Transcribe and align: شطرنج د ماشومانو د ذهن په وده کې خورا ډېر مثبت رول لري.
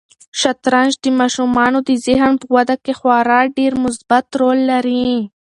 شطرنج 0.41 0.91
د 1.03 1.05
ماشومانو 1.19 1.79
د 1.89 1.91
ذهن 2.05 2.31
په 2.41 2.47
وده 2.55 2.75
کې 2.83 2.91
خورا 2.99 3.39
ډېر 3.57 3.71
مثبت 3.85 4.25
رول 4.39 4.59
لري. 4.71 5.07